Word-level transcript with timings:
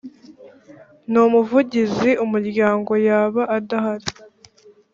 n 1.11 1.13
umuvigizi 1.25 2.11
umuryango 2.25 2.91
yaba 3.07 3.41
adahari 3.57 4.07